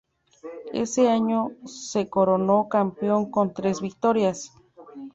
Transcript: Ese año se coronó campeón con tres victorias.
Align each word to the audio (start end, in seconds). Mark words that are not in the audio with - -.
Ese 0.73 1.09
año 1.11 1.51
se 1.67 2.09
coronó 2.09 2.67
campeón 2.69 3.29
con 3.29 3.53
tres 3.53 3.81
victorias. 3.81 4.51